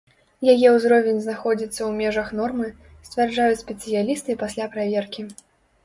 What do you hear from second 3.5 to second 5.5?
спецыялісты пасля праверкі.